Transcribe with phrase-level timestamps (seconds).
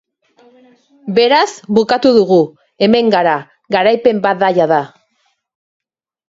[1.17, 1.49] Beraz,
[1.79, 2.37] bukatu dugu,
[2.87, 3.35] hemen gara,
[3.77, 4.81] garaipen bat da jada.